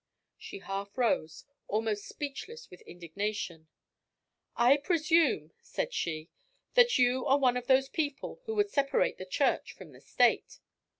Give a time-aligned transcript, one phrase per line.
[0.39, 3.67] She half rose, almost speechless with indignation.
[4.55, 6.31] "I presume," said she,
[6.73, 10.57] "that you are one of those people who would separate the Church from the State?"